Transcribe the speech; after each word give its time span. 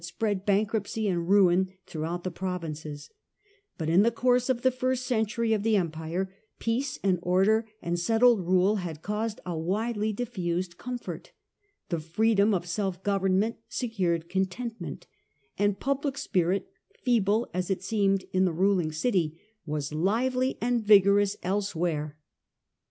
spread 0.03 0.47
bankruptcy 0.47 1.07
and 1.07 1.29
ruin 1.29 1.69
throughout 1.85 2.23
the 2.23 2.31
provinces; 2.31 3.11
but 3.77 3.87
in 3.87 4.01
the 4.01 4.09
course 4.09 4.49
of 4.49 4.63
the 4.63 4.71
first 4.71 5.07
ccntuiy 5.07 5.53
of 5.53 5.61
the 5.61 5.75
Empire 5.75 6.33
peace 6.57 6.97
and 7.03 7.19
order 7.21 7.67
and 7.83 7.99
settled 7.99 8.39
rule 8.39 8.77
had 8.77 9.03
caused 9.03 9.39
a 9.45 9.55
widely 9.55 10.11
diffused 10.11 10.75
comfort; 10.79 11.33
the 11.89 11.99
freedom 11.99 12.51
of 12.51 12.65
self 12.65 13.03
govern 13.03 13.37
ment 13.37 13.57
secured 13.69 14.27
contentment; 14.27 15.05
and 15.55 15.79
public 15.79 16.17
spirit, 16.17 16.67
feeble 16.99 17.47
as 17.53 17.69
it 17.69 17.83
seemed 17.83 18.25
in 18.33 18.43
the 18.43 18.51
ruling 18.51 18.91
city, 18.91 19.39
was 19.67 19.93
lively 19.93 20.57
and 20.59 20.81
vigorous 20.83 21.37
else 21.43 21.75
where. 21.75 22.17